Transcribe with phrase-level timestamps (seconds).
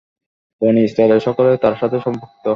[0.61, 2.45] বনী ইসরাঈলের সকলেই তার সাথে সম্পৃক্ত।